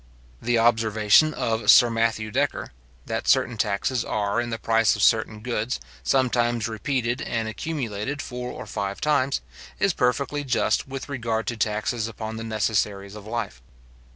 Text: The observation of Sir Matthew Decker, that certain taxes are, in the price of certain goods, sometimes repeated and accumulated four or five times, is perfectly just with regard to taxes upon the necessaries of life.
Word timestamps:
The 0.41 0.57
observation 0.57 1.31
of 1.35 1.69
Sir 1.69 1.91
Matthew 1.91 2.31
Decker, 2.31 2.71
that 3.05 3.27
certain 3.27 3.55
taxes 3.55 4.03
are, 4.03 4.41
in 4.41 4.49
the 4.49 4.57
price 4.57 4.95
of 4.95 5.03
certain 5.03 5.41
goods, 5.41 5.79
sometimes 6.01 6.67
repeated 6.67 7.21
and 7.21 7.47
accumulated 7.47 8.19
four 8.19 8.51
or 8.51 8.65
five 8.65 8.99
times, 8.99 9.41
is 9.79 9.93
perfectly 9.93 10.43
just 10.43 10.87
with 10.87 11.07
regard 11.07 11.45
to 11.45 11.55
taxes 11.55 12.07
upon 12.07 12.37
the 12.37 12.43
necessaries 12.43 13.13
of 13.13 13.27
life. 13.27 13.61